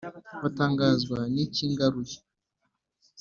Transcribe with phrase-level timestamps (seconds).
[0.41, 2.17] batangazwa n’ikingaruye